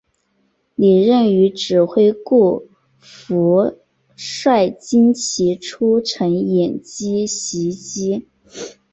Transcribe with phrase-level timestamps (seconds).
[0.73, 2.67] 李任与指挥顾
[2.97, 3.77] 福
[4.15, 8.25] 帅精骑出城掩击袭击。